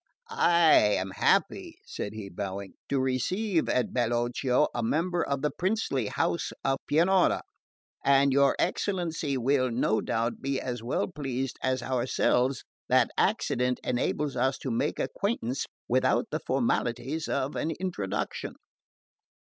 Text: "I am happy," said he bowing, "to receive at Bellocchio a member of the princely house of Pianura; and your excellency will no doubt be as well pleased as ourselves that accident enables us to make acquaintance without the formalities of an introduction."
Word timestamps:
"I 0.31 0.77
am 0.79 1.11
happy," 1.11 1.77
said 1.85 2.13
he 2.13 2.27
bowing, 2.27 2.73
"to 2.89 2.99
receive 2.99 3.69
at 3.69 3.93
Bellocchio 3.93 4.69
a 4.73 4.81
member 4.81 5.23
of 5.23 5.43
the 5.43 5.51
princely 5.51 6.07
house 6.07 6.51
of 6.63 6.79
Pianura; 6.87 7.43
and 8.03 8.33
your 8.33 8.55
excellency 8.57 9.37
will 9.37 9.69
no 9.69 10.01
doubt 10.01 10.41
be 10.41 10.59
as 10.59 10.81
well 10.81 11.07
pleased 11.07 11.59
as 11.61 11.83
ourselves 11.83 12.63
that 12.89 13.11
accident 13.15 13.79
enables 13.83 14.35
us 14.35 14.57
to 14.57 14.71
make 14.71 14.97
acquaintance 14.99 15.67
without 15.87 16.25
the 16.31 16.39
formalities 16.39 17.27
of 17.27 17.55
an 17.55 17.69
introduction." 17.79 18.55